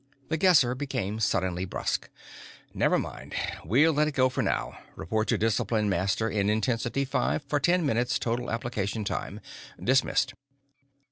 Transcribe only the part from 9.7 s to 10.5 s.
Dismissed."